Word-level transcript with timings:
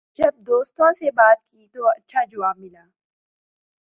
جب 0.19 0.33
دوستوں 0.47 0.91
سے 0.93 1.11
بات 1.11 1.37
کی 1.43 1.67
تو 1.67 1.87
اچھا 1.89 2.23
جواب 2.25 2.57
ملا 2.57 2.83